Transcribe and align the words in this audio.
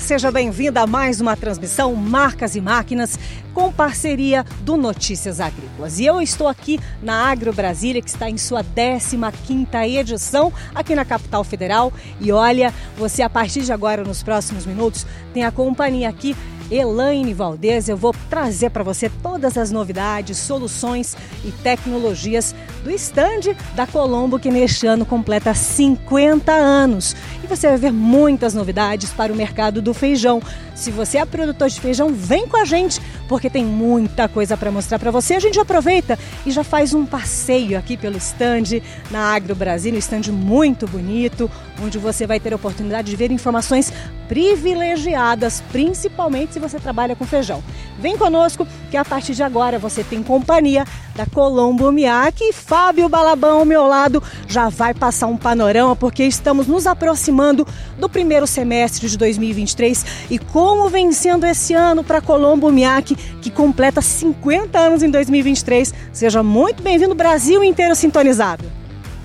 Seja 0.00 0.30
bem-vinda 0.30 0.82
a 0.82 0.86
mais 0.86 1.20
uma 1.20 1.34
transmissão 1.36 1.94
Marcas 1.94 2.54
e 2.54 2.60
Máquinas 2.60 3.18
com 3.54 3.72
parceria 3.72 4.44
do 4.60 4.76
Notícias 4.76 5.40
Agrícolas. 5.40 5.98
E 5.98 6.04
eu 6.04 6.20
estou 6.20 6.48
aqui 6.48 6.78
na 7.02 7.28
Agro 7.30 7.52
Brasília, 7.52 8.02
que 8.02 8.10
está 8.10 8.28
em 8.28 8.36
sua 8.36 8.62
15ª 8.62 9.88
edição 9.88 10.52
aqui 10.74 10.94
na 10.94 11.04
capital 11.04 11.42
federal. 11.42 11.92
E 12.20 12.30
olha, 12.30 12.74
você 12.98 13.22
a 13.22 13.30
partir 13.30 13.62
de 13.62 13.72
agora, 13.72 14.04
nos 14.04 14.22
próximos 14.22 14.66
minutos, 14.66 15.06
tem 15.32 15.44
a 15.44 15.50
companhia 15.50 16.08
aqui 16.08 16.36
Elaine 16.70 17.34
Valdez. 17.34 17.88
Eu 17.88 17.96
vou 17.96 18.14
trazer 18.28 18.70
para 18.70 18.82
você 18.82 19.10
todas 19.22 19.56
as 19.56 19.70
novidades, 19.70 20.38
soluções 20.38 21.16
e 21.44 21.50
tecnologias 21.50 22.54
do 22.82 22.90
estande 22.90 23.56
da 23.74 23.86
Colombo, 23.86 24.38
que 24.38 24.50
neste 24.50 24.86
ano 24.86 25.04
completa 25.04 25.54
50 25.54 26.52
anos. 26.52 27.16
E 27.42 27.46
você 27.46 27.68
vai 27.68 27.76
ver 27.76 27.92
muitas 27.92 28.54
novidades 28.54 29.10
para 29.12 29.32
o 29.32 29.36
mercado 29.36 29.80
do 29.82 29.94
feijão. 29.94 30.42
Se 30.74 30.90
você 30.90 31.18
é 31.18 31.24
produtor 31.24 31.68
de 31.68 31.80
feijão, 31.80 32.12
vem 32.12 32.46
com 32.46 32.56
a 32.56 32.64
gente, 32.64 33.00
porque 33.28 33.50
tem 33.50 33.64
muita 33.64 34.28
coisa 34.28 34.56
para 34.56 34.70
mostrar 34.70 34.98
para 34.98 35.10
você. 35.10 35.34
A 35.34 35.40
gente 35.40 35.58
aproveita 35.58 36.18
e 36.44 36.50
já 36.50 36.64
faz 36.64 36.94
um 36.94 37.04
passeio 37.04 37.78
aqui 37.78 37.96
pelo 37.96 38.16
estande 38.16 38.82
na 39.10 39.34
Agro 39.34 39.54
Brasil, 39.54 39.92
um 39.92 39.98
estande 39.98 40.30
muito 40.32 40.86
bonito, 40.86 41.50
onde 41.82 41.98
você 41.98 42.26
vai 42.26 42.40
ter 42.40 42.52
a 42.52 42.56
oportunidade 42.56 43.10
de 43.10 43.16
ver 43.16 43.30
informações 43.30 43.92
privilegiadas, 44.28 45.62
principalmente 45.72 46.54
se 46.54 46.58
você 46.58 46.78
trabalha 46.78 47.14
com 47.14 47.24
feijão. 47.24 47.62
Vem 47.98 48.16
conosco 48.16 48.66
que 48.90 48.96
a 48.96 49.04
partir 49.04 49.34
de 49.34 49.42
agora 49.42 49.78
você 49.78 50.04
tem 50.04 50.22
companhia 50.22 50.84
da 51.14 51.24
Colombo 51.24 51.90
Miaki 51.90 52.44
e 52.44 52.52
Fábio 52.52 53.08
Balabão 53.08 53.60
ao 53.60 53.64
meu 53.64 53.86
lado 53.86 54.22
já 54.46 54.68
vai 54.68 54.92
passar 54.92 55.28
um 55.28 55.36
panorama 55.36 55.96
porque 55.96 56.24
estamos 56.24 56.66
nos 56.66 56.86
aproximando 56.86 57.66
do 57.98 58.08
primeiro 58.08 58.46
semestre 58.46 59.08
de 59.08 59.16
2023 59.16 60.04
e 60.30 60.38
como 60.38 60.90
vem 60.90 61.12
sendo 61.12 61.46
esse 61.46 61.72
ano 61.72 62.04
para 62.04 62.20
Colombo 62.20 62.70
Miaki 62.70 63.15
que 63.40 63.50
completa 63.50 64.00
50 64.00 64.78
anos 64.78 65.02
em 65.02 65.10
2023. 65.10 65.94
Seja 66.12 66.42
muito 66.42 66.82
bem-vindo, 66.82 67.14
Brasil 67.14 67.62
inteiro 67.64 67.94
sintonizado. 67.94 68.64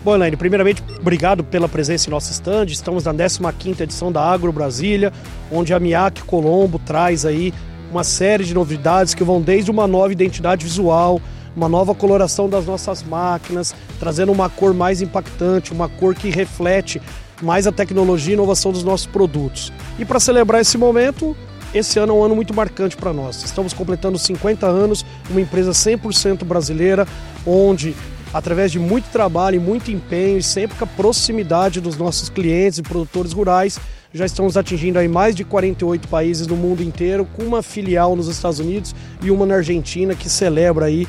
Bom, 0.03 0.15
Elaine, 0.15 0.35
primeiramente, 0.35 0.83
obrigado 0.99 1.43
pela 1.43 1.69
presença 1.69 2.07
em 2.07 2.11
nosso 2.11 2.31
stand. 2.31 2.65
Estamos 2.65 3.05
na 3.05 3.13
15ª 3.13 3.81
edição 3.81 4.11
da 4.11 4.23
Agro 4.23 4.51
Brasília, 4.51 5.13
onde 5.51 5.73
a 5.75 5.79
Miaki 5.79 6.23
Colombo 6.23 6.79
traz 6.79 7.23
aí 7.23 7.53
uma 7.91 8.03
série 8.03 8.43
de 8.43 8.53
novidades 8.53 9.13
que 9.13 9.23
vão 9.23 9.39
desde 9.39 9.69
uma 9.69 9.85
nova 9.85 10.11
identidade 10.11 10.65
visual, 10.65 11.21
uma 11.55 11.69
nova 11.69 11.93
coloração 11.93 12.49
das 12.49 12.65
nossas 12.65 13.03
máquinas, 13.03 13.75
trazendo 13.99 14.31
uma 14.31 14.49
cor 14.49 14.73
mais 14.73 15.01
impactante, 15.01 15.71
uma 15.71 15.87
cor 15.87 16.15
que 16.15 16.29
reflete 16.29 16.99
mais 17.41 17.67
a 17.67 17.71
tecnologia 17.71 18.33
e 18.33 18.35
inovação 18.35 18.71
dos 18.71 18.83
nossos 18.83 19.05
produtos. 19.05 19.71
E 19.99 20.05
para 20.05 20.19
celebrar 20.19 20.61
esse 20.61 20.77
momento, 20.77 21.35
esse 21.73 21.99
ano 21.99 22.13
é 22.13 22.15
um 22.15 22.23
ano 22.23 22.35
muito 22.35 22.53
marcante 22.53 22.97
para 22.97 23.13
nós. 23.13 23.43
Estamos 23.43 23.73
completando 23.73 24.17
50 24.17 24.67
anos, 24.67 25.05
uma 25.29 25.41
empresa 25.41 25.71
100% 25.71 26.43
brasileira, 26.43 27.07
onde 27.45 27.95
através 28.33 28.71
de 28.71 28.79
muito 28.79 29.09
trabalho 29.11 29.55
e 29.55 29.59
muito 29.59 29.91
empenho 29.91 30.37
e 30.37 30.43
sempre 30.43 30.77
com 30.77 30.83
a 30.83 30.87
proximidade 30.87 31.81
dos 31.81 31.97
nossos 31.97 32.29
clientes 32.29 32.79
e 32.79 32.81
produtores 32.81 33.33
rurais, 33.33 33.79
já 34.13 34.25
estamos 34.25 34.57
atingindo 34.57 34.99
aí 34.99 35.07
mais 35.07 35.35
de 35.35 35.43
48 35.43 36.07
países 36.07 36.47
no 36.47 36.55
mundo 36.55 36.83
inteiro, 36.83 37.25
com 37.25 37.43
uma 37.43 37.61
filial 37.61 38.15
nos 38.15 38.27
Estados 38.27 38.59
Unidos 38.59 38.93
e 39.21 39.31
uma 39.31 39.45
na 39.45 39.55
Argentina 39.55 40.13
que 40.15 40.29
celebra 40.29 40.85
aí 40.85 41.07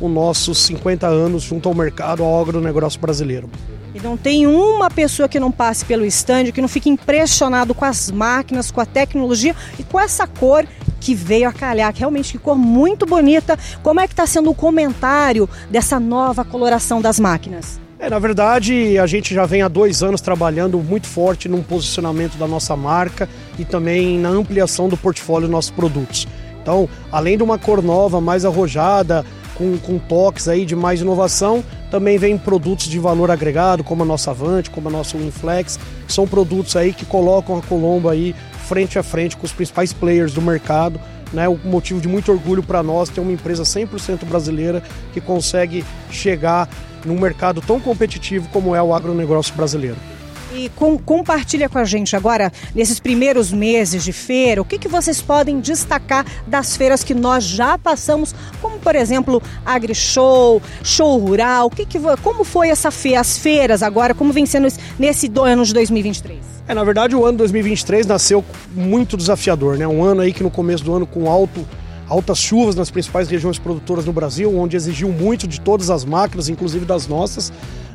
os 0.00 0.10
nossos 0.10 0.58
50 0.58 1.06
anos 1.06 1.42
junto 1.42 1.68
ao 1.68 1.74
mercado, 1.74 2.22
ao 2.22 2.40
agronegócio 2.40 3.00
brasileiro. 3.00 3.48
E 3.94 4.00
não 4.00 4.16
tem 4.16 4.46
uma 4.46 4.90
pessoa 4.90 5.28
que 5.28 5.38
não 5.38 5.52
passe 5.52 5.84
pelo 5.84 6.04
stand 6.06 6.52
que 6.52 6.62
não 6.62 6.68
fique 6.68 6.88
impressionado 6.88 7.74
com 7.74 7.84
as 7.84 8.10
máquinas, 8.10 8.70
com 8.70 8.80
a 8.80 8.86
tecnologia 8.86 9.54
e 9.78 9.82
com 9.82 10.00
essa 10.00 10.26
cor 10.26 10.66
que 10.98 11.14
veio 11.14 11.48
a 11.48 11.52
calhar, 11.52 11.92
que 11.92 11.98
realmente 11.98 12.32
que 12.32 12.38
cor 12.38 12.56
muito 12.56 13.04
bonita. 13.04 13.58
Como 13.82 14.00
é 14.00 14.06
que 14.06 14.12
está 14.12 14.26
sendo 14.26 14.50
o 14.50 14.54
comentário 14.54 15.48
dessa 15.70 16.00
nova 16.00 16.44
coloração 16.44 17.02
das 17.02 17.20
máquinas? 17.20 17.80
É, 17.98 18.08
na 18.10 18.18
verdade, 18.18 18.98
a 18.98 19.06
gente 19.06 19.32
já 19.32 19.46
vem 19.46 19.62
há 19.62 19.68
dois 19.68 20.02
anos 20.02 20.20
trabalhando 20.20 20.78
muito 20.78 21.06
forte 21.06 21.48
no 21.48 21.62
posicionamento 21.62 22.36
da 22.36 22.48
nossa 22.48 22.76
marca 22.76 23.28
e 23.58 23.64
também 23.64 24.18
na 24.18 24.28
ampliação 24.28 24.88
do 24.88 24.96
portfólio 24.96 25.42
dos 25.42 25.52
nossos 25.52 25.70
produtos. 25.70 26.26
Então, 26.60 26.88
além 27.12 27.36
de 27.36 27.42
uma 27.42 27.58
cor 27.58 27.82
nova, 27.82 28.20
mais 28.20 28.44
arrojada, 28.44 29.24
com, 29.54 29.78
com 29.78 29.98
toques 29.98 30.48
aí 30.48 30.64
de 30.64 30.74
mais 30.74 31.00
inovação, 31.00 31.62
também 31.90 32.18
vem 32.18 32.38
produtos 32.38 32.86
de 32.86 32.98
valor 32.98 33.30
agregado, 33.30 33.84
como 33.84 34.02
a 34.02 34.06
nossa 34.06 34.30
Avante, 34.30 34.70
como 34.70 34.88
a 34.88 34.90
nossa 34.90 35.16
Winflex, 35.16 35.78
que 36.06 36.12
são 36.12 36.26
produtos 36.26 36.76
aí 36.76 36.92
que 36.92 37.04
colocam 37.04 37.56
a 37.56 37.62
Colombo 37.62 38.08
aí 38.08 38.34
frente 38.66 38.98
a 38.98 39.02
frente 39.02 39.36
com 39.36 39.44
os 39.44 39.52
principais 39.52 39.92
players 39.92 40.32
do 40.32 40.40
mercado. 40.40 41.00
Né, 41.32 41.48
o 41.48 41.58
motivo 41.64 41.98
de 41.98 42.06
muito 42.06 42.30
orgulho 42.30 42.62
para 42.62 42.82
nós 42.82 43.08
ter 43.08 43.18
uma 43.18 43.32
empresa 43.32 43.62
100% 43.62 44.26
brasileira 44.26 44.82
que 45.14 45.20
consegue 45.20 45.82
chegar 46.10 46.68
num 47.06 47.18
mercado 47.18 47.62
tão 47.62 47.80
competitivo 47.80 48.46
como 48.52 48.76
é 48.76 48.82
o 48.82 48.94
agronegócio 48.94 49.54
brasileiro. 49.54 49.96
E 50.54 50.68
com, 50.76 50.98
compartilha 50.98 51.68
com 51.68 51.78
a 51.78 51.84
gente 51.84 52.14
agora, 52.14 52.52
nesses 52.74 53.00
primeiros 53.00 53.50
meses 53.52 54.04
de 54.04 54.12
feira, 54.12 54.60
o 54.60 54.64
que, 54.64 54.78
que 54.78 54.88
vocês 54.88 55.22
podem 55.22 55.60
destacar 55.60 56.26
das 56.46 56.76
feiras 56.76 57.02
que 57.02 57.14
nós 57.14 57.44
já 57.44 57.78
passamos, 57.78 58.34
como 58.60 58.78
por 58.78 58.94
exemplo 58.94 59.42
AgriShow, 59.64 60.60
Show 60.82 61.18
Rural, 61.18 61.66
o 61.66 61.70
que 61.70 61.86
que, 61.86 61.98
como 62.22 62.44
foi 62.44 62.68
essa 62.68 62.90
feira, 62.90 63.20
as 63.20 63.38
feiras 63.38 63.82
agora, 63.82 64.14
como 64.14 64.32
vem 64.32 64.44
sendo 64.44 64.68
nesse 64.98 65.30
ano 65.42 65.64
de 65.64 65.72
2023? 65.72 66.38
É, 66.68 66.74
na 66.74 66.84
verdade 66.84 67.16
o 67.16 67.24
ano 67.24 67.38
2023 67.38 68.06
nasceu 68.06 68.44
muito 68.74 69.16
desafiador, 69.16 69.78
né? 69.78 69.86
Um 69.86 70.04
ano 70.04 70.20
aí 70.20 70.32
que 70.32 70.42
no 70.42 70.50
começo 70.50 70.84
do 70.84 70.94
ano 70.94 71.06
com 71.06 71.30
alto 71.30 71.66
altas 72.08 72.38
chuvas 72.38 72.74
nas 72.74 72.90
principais 72.90 73.28
regiões 73.28 73.58
produtoras 73.58 74.04
no 74.04 74.12
Brasil, 74.12 74.54
onde 74.56 74.76
exigiu 74.76 75.08
muito 75.08 75.48
de 75.48 75.60
todas 75.60 75.88
as 75.88 76.04
máquinas, 76.04 76.48
inclusive 76.48 76.84
das 76.84 77.06
nossas. 77.06 77.50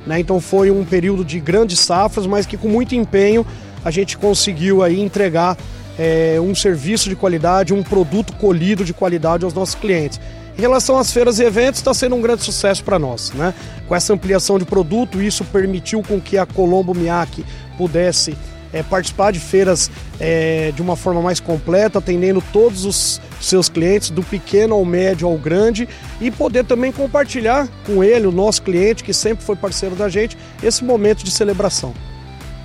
Né? 0.06 0.19
Então 0.19 0.40
foi 0.40 0.72
um 0.72 0.85
período 0.85 1.24
de 1.25 1.40
grandes 1.40 1.80
safras, 1.80 2.25
mas 2.25 2.46
que 2.46 2.58
com 2.58 2.68
muito 2.68 2.96
empenho 2.96 3.46
a 3.84 3.91
gente 3.91 4.18
conseguiu 4.18 4.84
aí 4.84 5.00
entregar 5.00 5.58
é, 5.97 6.38
um 6.40 6.53
serviço 6.53 7.09
de 7.09 7.16
qualidade, 7.16 7.74
um 7.74 7.84
produto 7.84 8.34
colhido 8.34 8.86
de 8.86 8.94
qualidade 8.94 9.44
aos 9.44 9.53
nossos 9.53 9.75
clientes. 9.75 10.19
Em 10.57 10.62
relação 10.62 10.97
às 10.97 11.12
feiras 11.12 11.40
e 11.40 11.44
eventos, 11.44 11.80
está 11.80 11.94
sendo 11.94 12.16
um 12.16 12.22
grande 12.22 12.44
sucesso 12.44 12.84
para 12.84 12.97
nós. 12.97 13.31
Né? 13.34 13.53
Com 13.88 13.96
essa 13.96 14.13
ampliação 14.13 14.57
de 14.57 14.66
produto, 14.66 15.22
isso 15.22 15.44
permitiu 15.46 16.02
com 16.02 16.19
que 16.19 16.38
a 16.38 16.46
Colombo 16.46 16.96
Miaki 16.96 17.46
pudesse 17.78 18.36
é, 18.74 18.81
participar 18.81 19.31
de 19.31 19.40
feiras 19.40 19.91
é, 20.19 20.72
de 20.75 20.81
uma 20.81 20.96
forma 20.96 21.22
mais 21.22 21.40
completa, 21.40 22.00
atendendo 22.00 22.44
todos 22.52 22.86
os 22.86 23.22
seus 23.40 23.70
clientes, 23.70 24.09
do 24.09 24.24
pequeno 24.24 24.75
ao 24.75 24.86
médio 24.86 25.28
ao 25.28 25.38
grande, 25.38 25.88
e 26.20 26.31
poder 26.31 26.66
também 26.66 26.92
compartilhar 26.92 27.68
com 27.86 28.03
ele, 28.03 28.28
o 28.28 28.31
nosso 28.31 28.62
cliente, 28.62 29.03
que 29.03 29.14
sempre 29.14 29.44
foi 29.44 29.56
parceiro 29.56 29.96
da 29.96 30.09
gente, 30.09 30.38
esse 30.62 30.84
momento 30.84 31.24
de 31.24 31.31
celebração. 31.31 31.94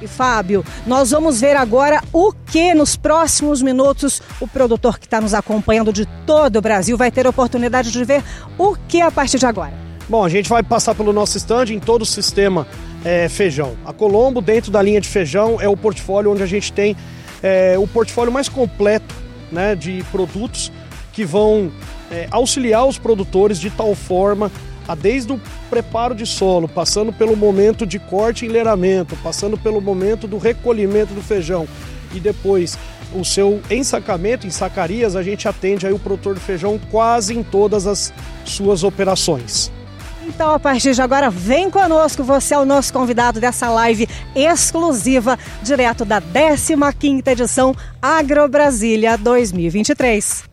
E 0.03 0.06
Fábio, 0.09 0.65
nós 0.84 1.12
vamos 1.12 1.41
ver 1.41 1.55
agora 1.56 2.03
o 2.12 2.33
que 2.33 2.75
nos 2.75 2.97
próximos 2.97 3.62
minutos 3.62 4.21
o 4.41 4.49
produtor 4.49 4.99
que 4.99 5.06
está 5.06 5.21
nos 5.21 5.33
acompanhando 5.33 5.93
de 5.93 6.06
todo 6.27 6.56
o 6.56 6.60
Brasil 6.60 6.97
vai 6.97 7.09
ter 7.09 7.25
a 7.25 7.31
oportunidade 7.31 7.93
de 7.93 8.04
ver 8.04 8.21
o 8.59 8.75
que 8.89 9.00
a 9.00 9.12
partir 9.12 9.39
de 9.39 9.47
agora. 9.47 9.72
Bom, 10.09 10.25
a 10.25 10.28
gente 10.28 10.49
vai 10.49 10.62
passar 10.62 10.97
pelo 10.97 11.12
nosso 11.12 11.39
stand 11.39 11.66
em 11.66 11.78
todo 11.78 12.03
o 12.03 12.06
sistema 12.06 12.66
é, 13.04 13.28
feijão. 13.28 13.77
A 13.87 13.93
Colombo, 13.93 14.41
dentro 14.41 14.72
da 14.72 14.83
linha 14.83 15.00
de 15.00 15.09
feijão, 15.09 15.60
é 15.60 15.69
o 15.69 15.77
portfólio 15.77 16.33
onde 16.33 16.43
a 16.43 16.47
gente 16.47 16.72
tem 16.72 16.97
é, 17.41 17.77
o 17.78 17.87
portfólio 17.87 18.33
mais 18.33 18.49
completo 18.49 19.22
né, 19.52 19.76
de 19.76 20.02
produtos 20.10 20.72
que 21.12 21.24
vão 21.24 21.70
é, 22.10 22.26
auxiliar 22.30 22.86
os 22.86 22.98
produtores 22.98 23.59
de 23.59 23.71
tal 23.71 23.94
forma 23.94 24.50
a 24.88 24.94
desde 24.94 25.32
o 25.32 25.41
preparo 25.71 26.15
de 26.15 26.27
solo, 26.27 26.68
passando 26.68 27.12
pelo 27.12 27.36
momento 27.36 27.86
de 27.86 27.98
corte 27.98 28.44
e 28.44 28.48
enleiramento, 28.48 29.16
passando 29.22 29.56
pelo 29.56 29.80
momento 29.80 30.27
do 30.27 30.38
recolhimento 30.38 31.15
do 31.15 31.22
feijão 31.22 31.68
e 32.12 32.18
depois 32.18 32.77
o 33.15 33.24
seu 33.24 33.60
ensacamento 33.71 34.47
em 34.47 34.50
sacarias, 34.50 35.16
a 35.16 35.22
gente 35.22 35.47
atende 35.47 35.86
aí 35.86 35.92
o 35.92 35.98
produtor 35.98 36.34
de 36.34 36.41
feijão 36.41 36.80
quase 36.91 37.36
em 37.36 37.42
todas 37.42 37.86
as 37.86 38.12
suas 38.44 38.82
operações. 38.82 39.71
Então, 40.27 40.54
a 40.54 40.59
partir 40.59 40.95
de 40.95 41.03
agora, 41.03 41.30
vem 41.30 41.71
conosco, 41.71 42.22
você 42.22 42.54
é 42.54 42.59
o 42.59 42.65
nosso 42.65 42.92
convidado 42.92 43.41
dessa 43.41 43.69
live 43.69 44.09
exclusiva, 44.34 45.39
direto 45.63 46.04
da 46.04 46.21
15ª 46.21 47.27
edição 47.28 47.74
Agro 48.01 48.48
Brasília 48.48 49.19
2023. 49.19 50.52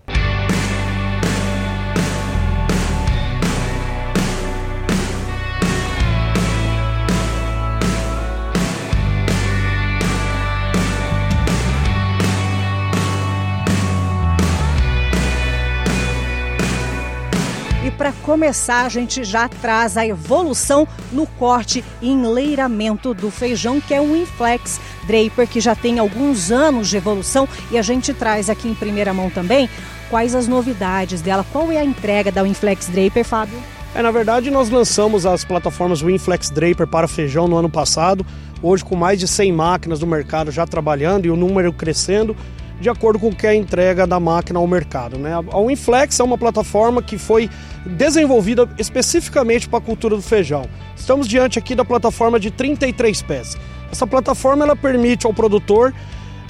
Começar, 18.30 18.86
a 18.86 18.90
gente 18.90 19.24
já 19.24 19.50
traz 19.50 19.98
a 19.98 20.06
evolução 20.06 20.88
no 21.12 21.26
corte 21.26 21.84
e 22.00 22.12
enleiramento 22.12 23.12
do 23.12 23.32
feijão, 23.32 23.82
que 23.82 23.92
é 23.92 24.00
um 24.00 24.16
Inflex 24.16 24.80
Draper, 25.08 25.48
que 25.48 25.60
já 25.60 25.74
tem 25.74 25.98
alguns 25.98 26.52
anos 26.52 26.90
de 26.90 26.98
evolução. 26.98 27.50
E 27.72 27.78
a 27.80 27.82
gente 27.82 28.14
traz 28.14 28.48
aqui 28.48 28.68
em 28.68 28.76
primeira 28.76 29.12
mão 29.16 29.32
também 29.32 29.68
quais 30.12 30.36
as 30.36 30.48
novidades 30.48 31.24
dela, 31.24 31.44
qual 31.52 31.72
é 31.72 31.78
a 31.80 31.84
entrega 31.84 32.32
da 32.32 32.44
Winflex 32.44 32.90
Draper, 32.90 33.26
Fábio? 33.26 33.58
É, 33.96 34.04
na 34.04 34.12
verdade, 34.12 34.52
nós 34.52 34.70
lançamos 34.70 35.26
as 35.26 35.44
plataformas 35.44 36.00
Winflex 36.00 36.52
Draper 36.52 36.86
para 36.86 37.08
feijão 37.08 37.48
no 37.48 37.58
ano 37.58 37.70
passado, 37.70 38.24
hoje 38.62 38.86
com 38.86 38.96
mais 38.96 39.18
de 39.18 39.28
100 39.28 39.52
máquinas 39.54 40.02
no 40.02 40.06
mercado 40.06 40.52
já 40.52 40.68
trabalhando 40.68 41.26
e 41.26 41.32
o 41.32 41.36
número 41.36 41.74
crescendo 41.74 42.38
de 42.80 42.90
acordo 42.90 43.20
com 43.20 43.28
o 43.28 43.36
que 43.36 43.46
é 43.46 43.52
a 43.52 43.56
entrega 43.56 44.08
da 44.08 44.20
máquina 44.20 44.60
ao 44.60 44.68
mercado. 44.68 45.18
Né? 45.18 45.34
A 45.34 45.62
Winflex 45.62 46.20
é 46.20 46.24
uma 46.24 46.38
plataforma 46.38 47.02
que 47.02 47.18
foi 47.18 47.50
desenvolvida 47.86 48.68
especificamente 48.78 49.68
para 49.68 49.80
a 49.80 49.82
cultura 49.82 50.16
do 50.16 50.22
feijão. 50.22 50.66
Estamos 50.96 51.28
diante 51.28 51.60
aqui 51.60 51.76
da 51.76 51.84
plataforma 51.84 52.40
de 52.40 52.52
33 52.52 53.22
pés. 53.22 53.58
Essa 53.92 54.08
plataforma 54.08 54.64
ela 54.64 54.76
permite 54.76 55.26
ao 55.26 55.34
produtor 55.34 55.94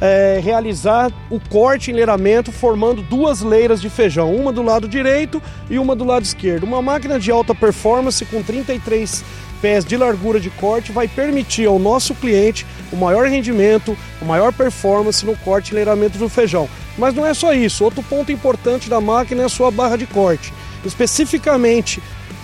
é, 0.01 0.39
realizar 0.41 1.11
o 1.29 1.39
corte 1.39 1.89
e 1.89 1.91
enleiramento 1.91 2.51
formando 2.51 3.01
duas 3.01 3.41
leiras 3.41 3.81
de 3.81 3.89
feijão, 3.89 4.33
uma 4.33 4.51
do 4.51 4.61
lado 4.61 4.87
direito 4.87 5.41
e 5.69 5.77
uma 5.77 5.95
do 5.95 6.05
lado 6.05 6.23
esquerdo. 6.23 6.63
Uma 6.63 6.81
máquina 6.81 7.19
de 7.19 7.31
alta 7.31 7.53
performance 7.53 8.23
com 8.25 8.41
33 8.41 9.23
pés 9.61 9.85
de 9.85 9.95
largura 9.97 10.39
de 10.39 10.49
corte 10.49 10.91
vai 10.91 11.07
permitir 11.07 11.67
ao 11.67 11.79
nosso 11.79 12.15
cliente 12.15 12.65
o 12.91 12.95
maior 12.95 13.27
rendimento, 13.27 13.97
a 14.21 14.25
maior 14.25 14.51
performance 14.51 15.25
no 15.25 15.35
corte 15.37 15.69
e 15.69 15.71
enleiramento 15.71 16.17
do 16.17 16.29
feijão. 16.29 16.69
Mas 16.97 17.13
não 17.13 17.25
é 17.25 17.33
só 17.33 17.53
isso, 17.53 17.83
outro 17.83 18.03
ponto 18.03 18.31
importante 18.31 18.89
da 18.89 18.99
máquina 18.99 19.43
é 19.43 19.45
a 19.45 19.49
sua 19.49 19.71
barra 19.71 19.95
de 19.95 20.05
corte. 20.05 20.53
Especificamente, 20.85 22.01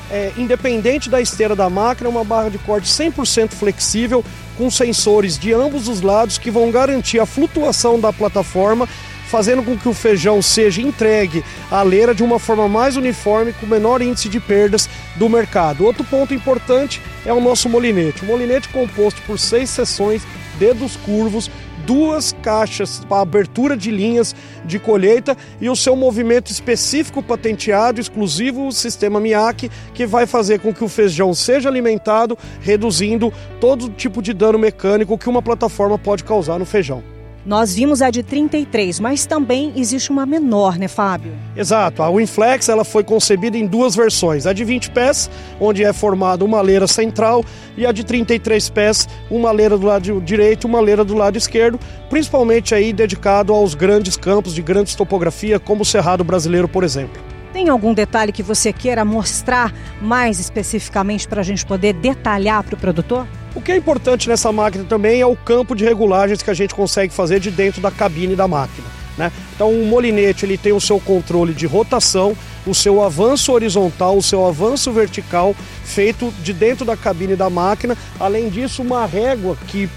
é, 0.10 0.32
independente 0.38 1.10
da 1.10 1.20
esteira 1.20 1.56
da 1.56 1.70
máquina, 1.70 2.08
é 2.08 2.12
uma 2.12 2.24
barra 2.24 2.50
de 2.50 2.58
corte 2.60 2.88
100% 2.88 3.52
flexível, 3.52 4.24
com 4.58 4.70
sensores 4.70 5.38
de 5.38 5.54
ambos 5.54 5.88
os 5.88 6.02
lados 6.02 6.38
que 6.38 6.50
vão 6.50 6.72
garantir 6.72 7.20
a 7.20 7.26
flutuação 7.26 8.00
da 8.00 8.14
plataforma, 8.14 8.88
fazendo 9.28 9.64
com 9.64 9.78
que 9.78 9.90
o 9.90 9.94
feijão 9.94 10.42
seja 10.42 10.82
entregue 10.82 11.44
à 11.70 11.82
leira 11.82 12.14
de 12.14 12.24
uma 12.24 12.40
forma 12.40 12.68
mais 12.68 12.96
uniforme, 12.96 13.54
com 13.54 13.66
menor 13.66 14.02
índice 14.02 14.30
de 14.30 14.40
perdas 14.40 14.90
do 15.16 15.30
mercado. 15.30 15.86
Outro 15.86 16.04
ponto 16.04 16.34
importante 16.34 17.02
é 17.26 17.34
o 17.34 17.42
nosso 17.42 17.70
molinete. 17.70 18.24
O 18.24 18.26
molinete 18.26 18.70
composto 18.70 19.22
por 19.24 19.40
seis 19.40 19.70
seções, 19.70 20.24
dedos 20.60 20.96
curvos, 20.98 21.50
duas 21.86 22.36
caixas 22.42 23.06
para 23.08 23.22
abertura 23.22 23.78
de 23.78 23.92
linhas 23.92 24.36
de 24.66 24.80
colheita 24.80 25.38
e 25.62 25.70
o 25.70 25.76
seu 25.76 25.96
movimento 25.96 26.52
específico 26.52 27.22
patenteado, 27.22 28.02
exclusivo, 28.02 28.68
o 28.68 28.72
sistema 28.72 29.20
MIAC, 29.20 29.70
que 29.94 30.06
vai 30.06 30.26
fazer 30.26 30.60
com 30.60 30.74
que 30.74 30.84
o 30.84 30.90
feijão 30.90 31.34
seja 31.34 31.70
alimentado, 31.70 32.38
reduzindo 32.62 33.32
todo 33.60 33.90
tipo 33.90 34.22
de 34.22 34.34
dano 34.34 34.58
mecânico 34.58 35.18
que 35.18 35.30
uma 35.30 35.42
plataforma 35.42 35.98
pode 35.98 36.24
causar 36.24 36.58
no 36.58 36.66
feijão. 36.66 37.15
Nós 37.46 37.76
vimos 37.76 38.02
a 38.02 38.10
de 38.10 38.24
33, 38.24 39.00
mas 39.00 39.28
também 39.28 39.72
existe 39.76 40.10
uma 40.10 40.26
menor, 40.26 40.80
né, 40.80 40.88
Fábio? 40.88 41.32
Exato. 41.56 42.02
A 42.02 42.10
Winflex 42.10 42.70
ela 42.70 42.84
foi 42.84 43.04
concebida 43.04 43.56
em 43.56 43.68
duas 43.68 43.96
versões: 43.96 44.48
a 44.48 44.54
de 44.54 44.64
20 44.64 44.90
pés, 44.90 45.30
onde 45.60 45.84
é 45.84 45.94
formada 45.94 46.44
uma 46.44 46.60
leira 46.60 46.88
central, 46.88 47.46
e 47.78 47.86
a 47.86 47.92
de 47.92 48.04
33 48.04 48.70
pés, 48.70 49.08
uma 49.30 49.52
leira 49.52 49.78
do 49.78 49.86
lado 49.86 50.20
direito, 50.22 50.66
uma 50.66 50.80
leira 50.80 51.06
do 51.06 51.14
lado 51.14 51.38
esquerdo, 51.38 51.80
principalmente 52.10 52.74
aí 52.74 52.92
dedicado 52.92 53.54
aos 53.54 53.76
grandes 53.76 54.18
campos 54.18 54.56
de 54.56 54.64
grandes 54.64 54.96
topografia, 54.96 55.60
como 55.60 55.84
o 55.84 55.86
Cerrado 55.86 56.24
Brasileiro, 56.24 56.68
por 56.68 56.84
exemplo. 56.84 57.22
Tem 57.54 57.70
algum 57.70 57.94
detalhe 57.94 58.32
que 58.32 58.42
você 58.42 58.74
queira 58.74 59.06
mostrar 59.06 59.72
mais 60.02 60.40
especificamente 60.40 61.28
para 61.28 61.42
a 61.42 61.44
gente 61.44 61.64
poder 61.64 61.94
detalhar 61.94 62.64
para 62.64 62.74
o 62.74 62.78
produtor? 62.78 63.28
O 63.56 63.62
que 63.62 63.72
é 63.72 63.78
importante 63.78 64.28
nessa 64.28 64.52
máquina 64.52 64.84
também 64.84 65.22
é 65.22 65.26
o 65.26 65.36
campo 65.36 65.74
de 65.74 65.86
regulagens 65.86 66.44
que 66.44 66.50
a 66.50 66.54
gente 66.54 66.76
consegue 66.76 67.14
fazer 67.14 67.40
de 67.40 67.50
dentro 67.50 67.82
da 67.82 67.90
cabine 67.90 68.36
da 68.36 68.50
máquina. 68.50 68.86
Né? 69.18 69.32
Então 69.56 69.72
o 69.72 69.86
molinete 69.86 70.46
ele 70.46 70.58
tem 70.58 70.74
o 70.74 70.82
seu 70.82 71.00
controle 71.00 71.54
de 71.54 71.66
rotação, 71.66 72.36
o 72.68 72.76
seu 72.76 73.02
avanço 73.02 73.54
horizontal, 73.54 74.18
o 74.18 74.22
seu 74.22 74.46
avanço 74.46 74.92
vertical 74.92 75.56
feito 75.86 76.34
de 76.44 76.52
dentro 76.52 76.84
da 76.84 76.98
cabine 76.98 77.34
da 77.34 77.50
máquina. 77.50 77.98
Além 78.20 78.50
disso, 78.50 78.82
uma 78.82 79.06
régua 79.06 79.58
que 79.68 79.90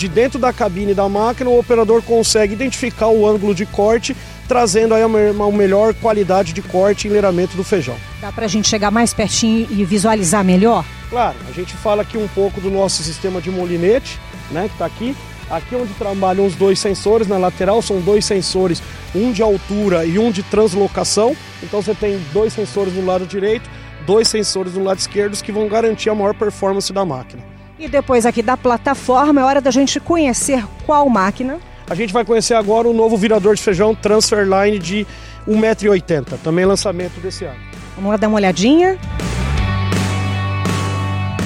de 0.00 0.08
dentro 0.08 0.38
da 0.38 0.50
cabine 0.50 0.94
da 0.94 1.06
máquina 1.10 1.50
o 1.50 1.58
operador 1.58 2.00
consegue 2.00 2.54
identificar 2.54 3.08
o 3.08 3.26
ângulo 3.26 3.54
de 3.54 3.66
corte 3.66 4.16
trazendo 4.48 4.94
aí 4.94 5.04
uma 5.04 5.52
melhor 5.52 5.92
qualidade 5.92 6.54
de 6.54 6.62
corte 6.62 7.06
e 7.06 7.08
enleiramento 7.08 7.54
do 7.54 7.62
feijão. 7.62 7.94
Dá 8.20 8.32
para 8.32 8.46
a 8.46 8.48
gente 8.48 8.66
chegar 8.66 8.90
mais 8.90 9.12
pertinho 9.12 9.68
e 9.70 9.84
visualizar 9.84 10.42
melhor? 10.42 10.84
Claro, 11.10 11.36
a 11.48 11.52
gente 11.52 11.76
fala 11.76 12.00
aqui 12.00 12.16
um 12.16 12.26
pouco 12.28 12.62
do 12.62 12.70
nosso 12.70 13.02
sistema 13.02 13.42
de 13.42 13.50
molinete, 13.50 14.18
né, 14.50 14.68
que 14.68 14.74
está 14.74 14.86
aqui. 14.86 15.14
Aqui 15.50 15.76
onde 15.76 15.92
trabalham 15.94 16.46
os 16.46 16.54
dois 16.54 16.78
sensores 16.78 17.28
na 17.28 17.36
lateral, 17.36 17.82
são 17.82 18.00
dois 18.00 18.24
sensores, 18.24 18.82
um 19.14 19.30
de 19.32 19.42
altura 19.42 20.06
e 20.06 20.18
um 20.18 20.30
de 20.30 20.42
translocação. 20.42 21.36
Então 21.62 21.82
você 21.82 21.94
tem 21.94 22.18
dois 22.32 22.54
sensores 22.54 22.94
no 22.94 23.04
lado 23.04 23.26
direito, 23.26 23.68
dois 24.06 24.28
sensores 24.28 24.74
no 24.74 24.82
lado 24.82 24.98
esquerdo 24.98 25.40
que 25.42 25.52
vão 25.52 25.68
garantir 25.68 26.08
a 26.08 26.14
maior 26.14 26.34
performance 26.34 26.90
da 26.90 27.04
máquina. 27.04 27.59
E 27.80 27.88
depois 27.88 28.26
aqui 28.26 28.42
da 28.42 28.58
plataforma, 28.58 29.40
é 29.40 29.44
hora 29.44 29.58
da 29.58 29.70
gente 29.70 29.98
conhecer 29.98 30.62
qual 30.84 31.08
máquina. 31.08 31.58
A 31.88 31.94
gente 31.94 32.12
vai 32.12 32.26
conhecer 32.26 32.52
agora 32.52 32.86
o 32.86 32.92
novo 32.92 33.16
virador 33.16 33.54
de 33.54 33.62
feijão 33.62 33.94
Transferline 33.94 34.78
de 34.78 35.06
1,80m, 35.48 36.38
também 36.44 36.66
lançamento 36.66 37.18
desse 37.20 37.46
ano. 37.46 37.56
Vamos 37.96 38.10
lá 38.10 38.18
dar 38.18 38.28
uma 38.28 38.36
olhadinha. 38.36 38.98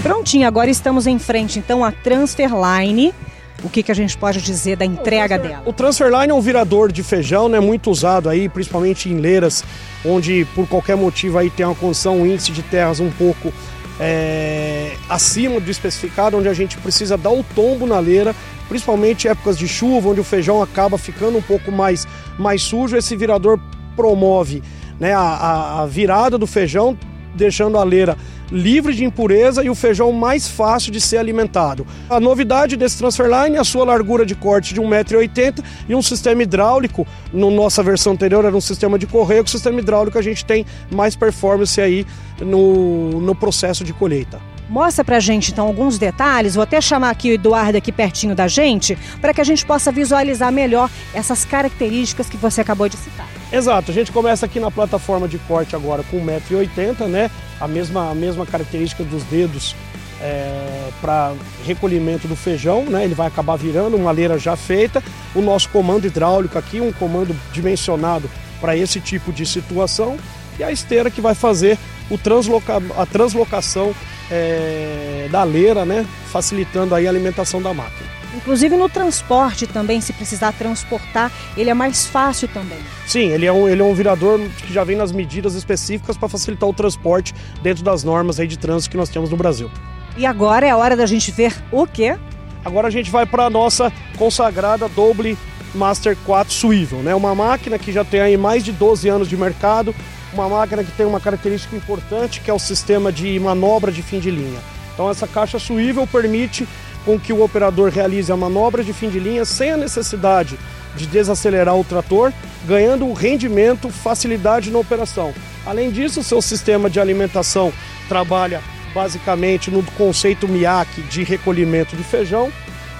Prontinho, 0.02 0.48
agora 0.48 0.68
estamos 0.68 1.06
em 1.06 1.20
frente 1.20 1.60
então 1.60 1.84
à 1.84 1.92
Transferline. 1.92 3.14
O 3.62 3.70
que, 3.70 3.84
que 3.84 3.92
a 3.92 3.94
gente 3.94 4.18
pode 4.18 4.42
dizer 4.42 4.76
da 4.76 4.84
entrega 4.84 5.36
o 5.36 5.38
dela? 5.38 5.62
O 5.64 5.72
Transferline 5.72 6.32
é 6.32 6.34
um 6.34 6.40
virador 6.40 6.90
de 6.90 7.04
feijão, 7.04 7.48
né, 7.48 7.60
muito 7.60 7.92
usado 7.92 8.28
aí, 8.28 8.48
principalmente 8.48 9.08
em 9.08 9.18
leiras, 9.18 9.64
onde 10.04 10.44
por 10.52 10.66
qualquer 10.66 10.96
motivo 10.96 11.38
aí 11.38 11.48
tem 11.48 11.64
uma 11.64 11.76
condição, 11.76 12.20
um 12.20 12.26
índice 12.26 12.50
de 12.50 12.62
terras 12.64 12.98
um 12.98 13.10
pouco 13.12 13.52
é, 14.00 14.96
acima 15.08 15.60
do 15.60 15.70
especificado, 15.70 16.36
onde 16.36 16.48
a 16.48 16.54
gente 16.54 16.76
precisa 16.78 17.16
dar 17.16 17.30
o 17.30 17.44
tombo 17.54 17.86
na 17.86 17.98
leira 17.98 18.34
principalmente 18.68 19.28
épocas 19.28 19.58
de 19.58 19.68
chuva, 19.68 20.08
onde 20.08 20.20
o 20.20 20.24
feijão 20.24 20.62
acaba 20.62 20.96
ficando 20.98 21.38
um 21.38 21.42
pouco 21.42 21.70
mais, 21.70 22.06
mais 22.38 22.62
sujo, 22.62 22.96
esse 22.96 23.14
virador 23.16 23.58
promove 23.96 24.62
né, 24.98 25.12
a, 25.12 25.82
a 25.82 25.86
virada 25.86 26.38
do 26.38 26.46
feijão, 26.46 26.96
deixando 27.34 27.78
a 27.78 27.84
leira 27.84 28.16
livre 28.54 28.94
de 28.94 29.04
impureza 29.04 29.64
e 29.64 29.68
o 29.68 29.74
feijão 29.74 30.12
mais 30.12 30.48
fácil 30.48 30.92
de 30.92 31.00
ser 31.00 31.18
alimentado. 31.18 31.84
A 32.08 32.20
novidade 32.20 32.76
desse 32.76 32.96
Transferline 32.96 33.56
é 33.56 33.58
a 33.58 33.64
sua 33.64 33.84
largura 33.84 34.24
de 34.24 34.36
corte 34.36 34.72
de 34.72 34.80
1,80m 34.80 35.62
e 35.88 35.94
um 35.94 36.00
sistema 36.00 36.42
hidráulico. 36.44 37.04
Na 37.32 37.40
no 37.40 37.50
nossa 37.50 37.82
versão 37.82 38.12
anterior 38.12 38.44
era 38.44 38.56
um 38.56 38.60
sistema 38.60 38.98
de 38.98 39.06
correio, 39.06 39.42
com 39.42 39.48
o 39.48 39.50
sistema 39.50 39.80
hidráulico 39.80 40.16
a 40.16 40.22
gente 40.22 40.44
tem 40.44 40.64
mais 40.90 41.16
performance 41.16 41.80
aí 41.80 42.06
no, 42.40 43.20
no 43.20 43.34
processo 43.34 43.82
de 43.82 43.92
colheita. 43.92 44.40
Mostra 44.68 45.04
pra 45.04 45.20
gente 45.20 45.52
então 45.52 45.66
alguns 45.66 45.98
detalhes. 45.98 46.54
Vou 46.54 46.62
até 46.62 46.80
chamar 46.80 47.10
aqui 47.10 47.30
o 47.30 47.34
Eduardo 47.34 47.76
aqui 47.76 47.92
pertinho 47.92 48.34
da 48.34 48.48
gente, 48.48 48.96
para 49.20 49.34
que 49.34 49.40
a 49.40 49.44
gente 49.44 49.66
possa 49.66 49.92
visualizar 49.92 50.50
melhor 50.52 50.88
essas 51.12 51.44
características 51.44 52.28
que 52.28 52.36
você 52.36 52.60
acabou 52.60 52.88
de 52.88 52.96
citar. 52.96 53.33
Exato, 53.52 53.90
a 53.90 53.94
gente 53.94 54.10
começa 54.10 54.46
aqui 54.46 54.58
na 54.58 54.70
plataforma 54.70 55.28
de 55.28 55.38
corte 55.38 55.76
agora 55.76 56.02
com 56.10 56.18
1,80m, 56.24 57.06
né? 57.06 57.30
A 57.60 57.68
mesma, 57.68 58.10
a 58.10 58.14
mesma 58.14 58.44
característica 58.44 59.04
dos 59.04 59.22
dedos 59.24 59.76
é, 60.20 60.88
para 61.00 61.34
recolhimento 61.64 62.26
do 62.26 62.34
feijão, 62.34 62.84
né? 62.84 63.04
Ele 63.04 63.14
vai 63.14 63.28
acabar 63.28 63.56
virando 63.56 63.96
uma 63.96 64.10
leira 64.10 64.38
já 64.38 64.56
feita. 64.56 65.02
O 65.34 65.40
nosso 65.40 65.68
comando 65.68 66.06
hidráulico 66.06 66.58
aqui, 66.58 66.80
um 66.80 66.92
comando 66.92 67.34
dimensionado 67.52 68.28
para 68.60 68.76
esse 68.76 69.00
tipo 69.00 69.32
de 69.32 69.44
situação. 69.44 70.16
E 70.58 70.64
a 70.64 70.72
esteira 70.72 71.10
que 71.10 71.20
vai 71.20 71.34
fazer 71.34 71.78
o 72.10 72.16
transloca 72.16 72.80
a 72.96 73.06
translocação 73.06 73.94
é, 74.30 75.28
da 75.30 75.42
leira, 75.44 75.84
né? 75.84 76.06
Facilitando 76.30 76.94
aí 76.94 77.06
a 77.06 77.10
alimentação 77.10 77.60
da 77.60 77.74
máquina. 77.74 78.13
Inclusive 78.34 78.76
no 78.76 78.88
transporte 78.88 79.66
também, 79.66 80.00
se 80.00 80.12
precisar 80.12 80.52
transportar, 80.52 81.30
ele 81.56 81.70
é 81.70 81.74
mais 81.74 82.06
fácil 82.06 82.48
também. 82.48 82.78
Sim, 83.06 83.28
ele 83.28 83.46
é 83.46 83.52
um, 83.52 83.68
ele 83.68 83.80
é 83.80 83.84
um 83.84 83.94
virador 83.94 84.40
que 84.66 84.72
já 84.72 84.82
vem 84.82 84.96
nas 84.96 85.12
medidas 85.12 85.54
específicas 85.54 86.16
para 86.16 86.28
facilitar 86.28 86.68
o 86.68 86.74
transporte 86.74 87.34
dentro 87.62 87.84
das 87.84 88.02
normas 88.02 88.40
aí 88.40 88.46
de 88.46 88.58
trânsito 88.58 88.90
que 88.90 88.96
nós 88.96 89.08
temos 89.08 89.30
no 89.30 89.36
Brasil. 89.36 89.70
E 90.16 90.26
agora 90.26 90.66
é 90.66 90.70
a 90.70 90.76
hora 90.76 90.96
da 90.96 91.06
gente 91.06 91.30
ver 91.30 91.54
o 91.70 91.86
quê? 91.86 92.16
Agora 92.64 92.88
a 92.88 92.90
gente 92.90 93.10
vai 93.10 93.26
para 93.26 93.44
a 93.44 93.50
nossa 93.50 93.92
consagrada 94.16 94.88
Doble 94.88 95.36
Master 95.74 96.16
4 96.24 96.52
Swivel, 96.52 97.00
né? 97.00 97.14
Uma 97.14 97.34
máquina 97.34 97.78
que 97.78 97.92
já 97.92 98.04
tem 98.04 98.20
aí 98.20 98.36
mais 98.36 98.64
de 98.64 98.72
12 98.72 99.08
anos 99.08 99.28
de 99.28 99.36
mercado, 99.36 99.94
uma 100.32 100.48
máquina 100.48 100.82
que 100.82 100.92
tem 100.92 101.04
uma 101.04 101.20
característica 101.20 101.76
importante 101.76 102.40
que 102.40 102.50
é 102.50 102.54
o 102.54 102.58
sistema 102.58 103.12
de 103.12 103.38
manobra 103.38 103.92
de 103.92 104.02
fim 104.02 104.18
de 104.18 104.30
linha. 104.30 104.60
Então 104.94 105.10
essa 105.10 105.26
caixa 105.26 105.58
swivel 105.58 106.06
permite 106.06 106.66
com 107.04 107.18
que 107.18 107.32
o 107.32 107.42
operador 107.42 107.90
realize 107.90 108.30
a 108.32 108.36
manobra 108.36 108.82
de 108.82 108.92
fim 108.92 109.08
de 109.08 109.18
linha 109.18 109.44
sem 109.44 109.70
a 109.70 109.76
necessidade 109.76 110.58
de 110.96 111.06
desacelerar 111.06 111.76
o 111.76 111.84
trator, 111.84 112.32
ganhando 112.66 113.12
rendimento, 113.12 113.88
facilidade 113.90 114.70
na 114.70 114.78
operação. 114.78 115.34
Além 115.66 115.90
disso, 115.90 116.22
seu 116.22 116.40
sistema 116.40 116.88
de 116.88 117.00
alimentação 117.00 117.72
trabalha 118.08 118.62
basicamente 118.94 119.70
no 119.70 119.82
conceito 119.82 120.46
MIAC 120.46 121.02
de 121.02 121.24
recolhimento 121.24 121.96
de 121.96 122.04
feijão 122.04 122.52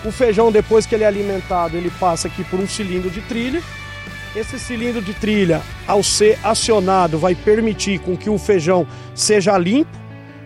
O 0.05 0.13
feijão, 0.13 0.53
depois 0.53 0.85
que 0.85 0.95
ele 0.95 1.05
é 1.05 1.07
alimentado, 1.07 1.77
ele 1.79 1.91
passa 1.99 2.29
aqui 2.29 2.45
por 2.45 2.61
um 2.61 2.69
cilindro 2.69 3.09
de 3.09 3.23
trilha. 3.23 3.63
Esse 4.37 4.59
cilindro 4.59 5.01
de 5.01 5.15
trilha, 5.15 5.63
ao 5.87 6.03
ser 6.03 6.39
acionado, 6.43 7.17
vai 7.17 7.35
permitir 7.35 8.01
com 8.01 8.15
que 8.15 8.29
o 8.29 8.37
feijão 8.37 8.87
seja 9.15 9.57
limpo, 9.57 9.97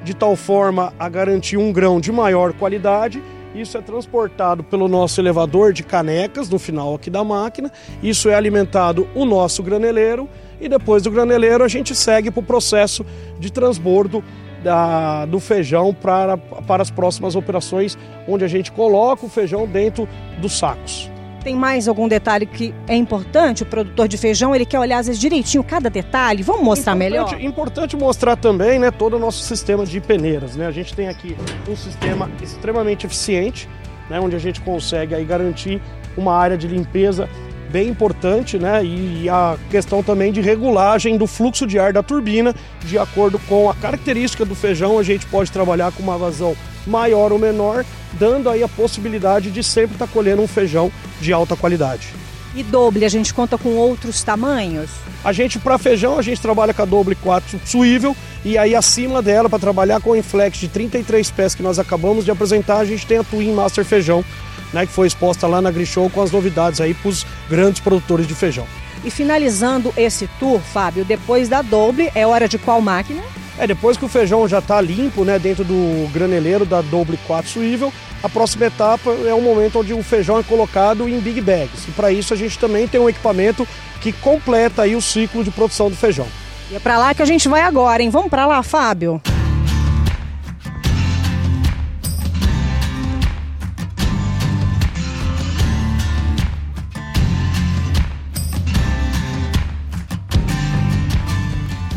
de 0.04 0.14
tal 0.14 0.36
forma 0.36 0.92
a 0.96 1.08
garantir 1.08 1.56
um 1.56 1.72
grão 1.72 1.98
de 2.00 2.12
maior 2.12 2.52
qualidade. 2.52 3.20
Isso 3.54 3.76
é 3.78 3.80
transportado 3.80 4.62
pelo 4.62 4.88
nosso 4.88 5.20
elevador 5.20 5.72
de 5.72 5.82
canecas 5.82 6.48
no 6.48 6.58
final 6.58 6.94
aqui 6.94 7.10
da 7.10 7.24
máquina. 7.24 7.70
Isso 8.02 8.28
é 8.28 8.34
alimentado 8.34 9.08
o 9.14 9.24
nosso 9.24 9.62
graneleiro 9.62 10.28
e 10.60 10.68
depois 10.68 11.02
do 11.02 11.10
graneleiro 11.10 11.64
a 11.64 11.68
gente 11.68 11.94
segue 11.94 12.30
para 12.30 12.40
o 12.40 12.42
processo 12.42 13.04
de 13.38 13.50
transbordo 13.50 14.22
da, 14.62 15.24
do 15.26 15.40
feijão 15.40 15.94
para, 15.94 16.36
para 16.36 16.82
as 16.82 16.90
próximas 16.90 17.36
operações, 17.36 17.96
onde 18.26 18.44
a 18.44 18.48
gente 18.48 18.72
coloca 18.72 19.24
o 19.24 19.28
feijão 19.28 19.66
dentro 19.66 20.08
dos 20.40 20.58
sacos. 20.58 21.10
Tem 21.48 21.56
mais 21.56 21.88
algum 21.88 22.06
detalhe 22.06 22.44
que 22.44 22.74
é 22.86 22.94
importante? 22.94 23.62
O 23.62 23.66
produtor 23.66 24.06
de 24.06 24.18
feijão 24.18 24.54
ele 24.54 24.66
quer 24.66 24.78
olhar 24.78 24.98
às 24.98 25.06
vezes 25.06 25.18
direitinho 25.18 25.64
cada 25.64 25.88
detalhe. 25.88 26.42
Vamos 26.42 26.62
mostrar 26.62 26.94
importante, 26.94 27.10
melhor? 27.10 27.42
Importante 27.42 27.96
mostrar 27.96 28.36
também, 28.36 28.78
né, 28.78 28.90
todo 28.90 29.16
o 29.16 29.18
nosso 29.18 29.42
sistema 29.42 29.86
de 29.86 29.98
peneiras, 29.98 30.56
né? 30.56 30.66
A 30.66 30.70
gente 30.70 30.92
tem 30.92 31.08
aqui 31.08 31.34
um 31.66 31.74
sistema 31.74 32.30
extremamente 32.42 33.06
eficiente, 33.06 33.66
né, 34.10 34.20
onde 34.20 34.36
a 34.36 34.38
gente 34.38 34.60
consegue 34.60 35.14
aí 35.14 35.24
garantir 35.24 35.80
uma 36.18 36.34
área 36.34 36.58
de 36.58 36.68
limpeza 36.68 37.26
bem 37.70 37.88
importante, 37.88 38.58
né? 38.58 38.84
E 38.84 39.26
a 39.30 39.56
questão 39.70 40.02
também 40.02 40.30
de 40.30 40.42
regulagem 40.42 41.16
do 41.16 41.26
fluxo 41.26 41.66
de 41.66 41.78
ar 41.78 41.94
da 41.94 42.02
turbina, 42.02 42.54
de 42.84 42.98
acordo 42.98 43.38
com 43.48 43.70
a 43.70 43.74
característica 43.74 44.44
do 44.44 44.54
feijão, 44.54 44.98
a 44.98 45.02
gente 45.02 45.24
pode 45.24 45.50
trabalhar 45.50 45.92
com 45.92 46.02
uma 46.02 46.18
vazão 46.18 46.54
maior 46.86 47.32
ou 47.32 47.38
menor, 47.38 47.86
dando 48.12 48.50
aí 48.50 48.62
a 48.62 48.68
possibilidade 48.68 49.50
de 49.50 49.62
sempre 49.62 49.94
estar 49.94 50.08
colhendo 50.08 50.42
um 50.42 50.46
feijão 50.46 50.92
de 51.20 51.32
alta 51.32 51.56
qualidade. 51.56 52.08
E 52.54 52.62
doble, 52.62 53.04
a 53.04 53.08
gente 53.08 53.32
conta 53.34 53.58
com 53.58 53.76
outros 53.76 54.22
tamanhos? 54.22 54.90
A 55.22 55.32
gente, 55.32 55.58
para 55.58 55.78
feijão, 55.78 56.18
a 56.18 56.22
gente 56.22 56.40
trabalha 56.40 56.72
com 56.72 56.82
a 56.82 56.84
doble 56.84 57.14
4 57.14 57.60
suível 57.64 58.16
e 58.44 58.56
aí 58.56 58.74
acima 58.74 59.20
dela, 59.20 59.48
para 59.48 59.58
trabalhar 59.58 60.00
com 60.00 60.10
o 60.10 60.16
Inflex 60.16 60.58
de 60.58 60.68
33 60.68 61.30
pés 61.30 61.54
que 61.54 61.62
nós 61.62 61.78
acabamos 61.78 62.24
de 62.24 62.30
apresentar, 62.30 62.78
a 62.78 62.84
gente 62.84 63.06
tem 63.06 63.18
a 63.18 63.24
Twin 63.24 63.52
Master 63.52 63.84
Feijão, 63.84 64.24
né, 64.72 64.86
que 64.86 64.92
foi 64.92 65.06
exposta 65.06 65.46
lá 65.46 65.60
na 65.60 65.70
Grishow 65.70 66.08
com 66.10 66.22
as 66.22 66.30
novidades 66.30 66.80
aí 66.80 66.94
para 66.94 67.08
os 67.08 67.26
grandes 67.48 67.80
produtores 67.80 68.26
de 68.26 68.34
feijão. 68.34 68.66
E 69.04 69.10
finalizando 69.10 69.92
esse 69.96 70.28
tour, 70.38 70.60
Fábio, 70.60 71.04
depois 71.04 71.48
da 71.48 71.62
doble, 71.62 72.10
é 72.14 72.26
hora 72.26 72.48
de 72.48 72.58
qual 72.58 72.80
máquina? 72.80 73.22
É, 73.58 73.66
depois 73.66 73.96
que 73.96 74.04
o 74.04 74.08
feijão 74.08 74.46
já 74.46 74.58
está 74.58 74.80
limpo, 74.80 75.24
né, 75.24 75.38
dentro 75.38 75.64
do 75.64 76.08
graneleiro 76.12 76.64
da 76.64 76.80
doble 76.80 77.18
4 77.26 77.50
suível, 77.50 77.92
a 78.22 78.28
próxima 78.28 78.66
etapa 78.66 79.10
é 79.10 79.32
o 79.32 79.40
momento 79.40 79.78
onde 79.78 79.94
o 79.94 80.02
feijão 80.02 80.38
é 80.38 80.42
colocado 80.42 81.08
em 81.08 81.20
big 81.20 81.40
bags. 81.40 81.86
E 81.88 81.92
para 81.92 82.10
isso 82.10 82.34
a 82.34 82.36
gente 82.36 82.58
também 82.58 82.88
tem 82.88 83.00
um 83.00 83.08
equipamento 83.08 83.66
que 84.00 84.12
completa 84.12 84.82
aí 84.82 84.96
o 84.96 85.02
ciclo 85.02 85.44
de 85.44 85.50
produção 85.50 85.88
do 85.88 85.96
feijão. 85.96 86.26
E 86.70 86.76
é 86.76 86.80
para 86.80 86.98
lá 86.98 87.14
que 87.14 87.22
a 87.22 87.26
gente 87.26 87.48
vai 87.48 87.62
agora, 87.62 88.02
hein? 88.02 88.10
Vamos 88.10 88.28
para 88.28 88.46
lá, 88.46 88.62
Fábio. 88.62 89.20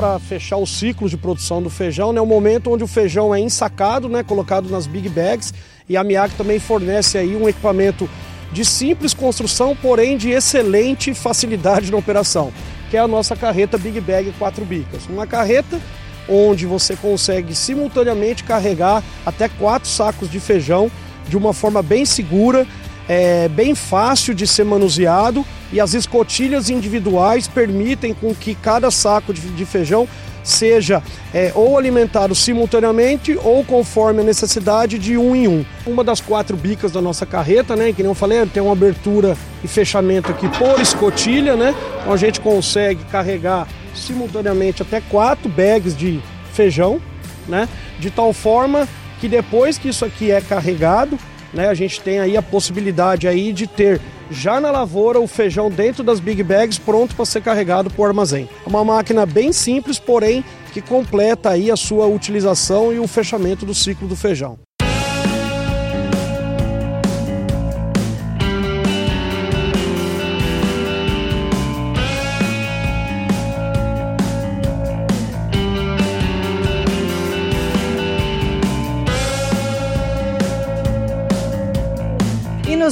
para 0.01 0.17
fechar 0.17 0.57
o 0.57 0.65
ciclo 0.65 1.07
de 1.07 1.15
produção 1.15 1.61
do 1.61 1.69
feijão, 1.69 2.11
né? 2.11 2.19
O 2.19 2.25
momento 2.25 2.71
onde 2.71 2.83
o 2.83 2.87
feijão 2.87 3.35
é 3.35 3.39
ensacado, 3.39 4.09
né? 4.09 4.23
Colocado 4.23 4.67
nas 4.67 4.87
big 4.87 5.07
bags 5.07 5.53
e 5.91 5.97
a 5.97 6.05
Miak 6.05 6.35
também 6.35 6.57
fornece 6.57 7.17
aí 7.17 7.35
um 7.35 7.49
equipamento 7.49 8.09
de 8.49 8.63
simples 8.63 9.13
construção, 9.13 9.75
porém 9.75 10.15
de 10.15 10.29
excelente 10.29 11.13
facilidade 11.13 11.91
na 11.91 11.97
operação, 11.97 12.53
que 12.89 12.95
é 12.95 12.99
a 13.01 13.07
nossa 13.09 13.35
carreta 13.35 13.77
Big 13.77 13.99
Bag 13.99 14.33
4 14.39 14.63
bicas. 14.63 15.05
Uma 15.09 15.27
carreta 15.27 15.81
onde 16.29 16.65
você 16.65 16.95
consegue 16.95 17.53
simultaneamente 17.53 18.45
carregar 18.45 19.03
até 19.25 19.49
quatro 19.49 19.89
sacos 19.89 20.31
de 20.31 20.39
feijão 20.39 20.89
de 21.27 21.35
uma 21.35 21.53
forma 21.53 21.81
bem 21.81 22.05
segura 22.05 22.65
é 23.09 23.49
bem 23.49 23.75
fácil 23.75 24.33
de 24.33 24.47
ser 24.47 24.63
manuseado 24.63 25.45
e 25.73 25.81
as 25.81 25.93
escotilhas 25.93 26.69
individuais 26.69 27.49
permitem 27.49 28.13
com 28.13 28.33
que 28.33 28.55
cada 28.55 28.89
saco 28.89 29.33
de, 29.33 29.41
de 29.41 29.65
feijão 29.65 30.07
seja 30.43 31.01
é, 31.33 31.51
ou 31.55 31.77
alimentado 31.77 32.33
simultaneamente 32.33 33.37
ou 33.43 33.63
conforme 33.63 34.21
a 34.21 34.23
necessidade 34.23 34.97
de 34.97 35.17
um 35.17 35.35
em 35.35 35.47
um. 35.47 35.65
Uma 35.85 36.03
das 36.03 36.21
quatro 36.21 36.55
bicas 36.57 36.91
da 36.91 37.01
nossa 37.01 37.25
carreta, 37.25 37.75
né, 37.75 37.93
que 37.93 38.01
nem 38.01 38.09
eu 38.11 38.15
falei, 38.15 38.45
tem 38.45 38.61
uma 38.61 38.73
abertura 38.73 39.37
e 39.63 39.67
fechamento 39.67 40.31
aqui 40.31 40.47
por 40.57 40.79
escotilha, 40.79 41.55
né? 41.55 41.75
Então 41.99 42.13
a 42.13 42.17
gente 42.17 42.39
consegue 42.39 43.03
carregar 43.05 43.67
simultaneamente 43.93 44.81
até 44.81 45.01
quatro 45.01 45.49
bags 45.49 45.95
de 45.95 46.21
feijão, 46.53 47.01
né? 47.47 47.67
De 47.99 48.09
tal 48.09 48.33
forma 48.33 48.87
que 49.19 49.27
depois 49.27 49.77
que 49.77 49.89
isso 49.89 50.03
aqui 50.03 50.31
é 50.31 50.41
carregado, 50.41 51.17
né, 51.53 51.67
a 51.67 51.73
gente 51.73 52.01
tem 52.01 52.19
aí 52.19 52.35
a 52.35 52.41
possibilidade 52.41 53.27
aí 53.27 53.53
de 53.53 53.67
ter 53.67 54.01
já 54.31 54.59
na 54.59 54.71
lavoura 54.71 55.19
o 55.19 55.27
feijão 55.27 55.69
dentro 55.69 56.03
das 56.03 56.19
big 56.19 56.41
bags 56.41 56.79
pronto 56.79 57.15
para 57.15 57.25
ser 57.25 57.41
carregado 57.41 57.89
para 57.89 58.01
o 58.01 58.05
armazém. 58.05 58.49
É 58.65 58.69
uma 58.69 58.83
máquina 58.83 59.25
bem 59.25 59.51
simples, 59.51 59.99
porém 59.99 60.43
que 60.71 60.81
completa 60.81 61.49
aí 61.49 61.69
a 61.69 61.75
sua 61.75 62.07
utilização 62.07 62.93
e 62.93 62.99
o 62.99 63.07
fechamento 63.07 63.65
do 63.65 63.75
ciclo 63.75 64.07
do 64.07 64.15
feijão. 64.15 64.57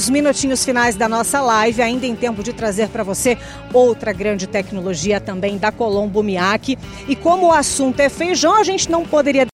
Nos 0.00 0.08
minutinhos 0.08 0.64
finais 0.64 0.96
da 0.96 1.06
nossa 1.06 1.42
live, 1.42 1.82
ainda 1.82 2.06
em 2.06 2.16
tempo 2.16 2.42
de 2.42 2.54
trazer 2.54 2.88
para 2.88 3.02
você 3.02 3.36
outra 3.70 4.14
grande 4.14 4.46
tecnologia 4.46 5.20
também 5.20 5.58
da 5.58 5.70
Colombo 5.70 6.22
Miaki. 6.22 6.78
E 7.06 7.14
como 7.14 7.48
o 7.48 7.52
assunto 7.52 8.00
é 8.00 8.08
feijão, 8.08 8.56
a 8.56 8.64
gente 8.64 8.90
não 8.90 9.04
poderia 9.04 9.44